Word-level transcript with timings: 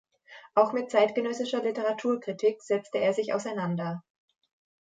Auch 0.55 0.73
mit 0.73 0.89
zeitgenössischer 0.89 1.61
Literaturkritik 1.61 2.63
setzte 2.63 2.97
er 2.97 3.13
sich 3.13 3.35
auseinander. 3.35 4.01